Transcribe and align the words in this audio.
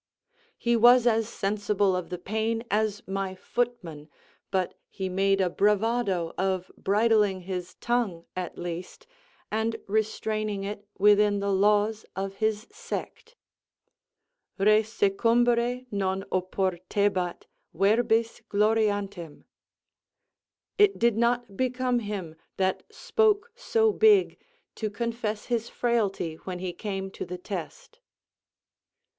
He 0.57 0.75
was 0.75 1.05
as 1.05 1.29
sensible 1.29 1.95
of 1.95 2.09
the 2.09 2.17
pain 2.17 2.63
as 2.71 3.07
my 3.07 3.35
footman, 3.35 4.09
but 4.49 4.73
he 4.89 5.09
made 5.09 5.39
a 5.39 5.47
bravado 5.47 6.33
of 6.39 6.71
bridling 6.75 7.41
his 7.41 7.75
tongue, 7.75 8.25
at 8.35 8.57
least, 8.57 9.05
and 9.51 9.75
restraining 9.87 10.63
it 10.63 10.87
within 10.97 11.39
the 11.39 11.53
laws 11.53 12.03
of 12.15 12.37
his 12.37 12.65
sect: 12.71 13.35
Re 14.57 14.81
succumbere 14.81 15.85
non 15.91 16.23
oportebat, 16.31 17.43
verbis 17.71 18.41
gloriantem. 18.49 19.43
"It 20.79 20.97
did 20.97 21.15
not 21.15 21.55
become 21.55 21.99
him, 21.99 22.35
that 22.57 22.81
spoke 22.91 23.51
so 23.55 23.93
big, 23.93 24.39
to 24.73 24.89
confess 24.89 25.45
his 25.45 25.69
frailty 25.69 26.37
when 26.37 26.57
he 26.57 26.73
came 26.73 27.11
to 27.11 27.23
the 27.23 27.37
test." 27.37 27.99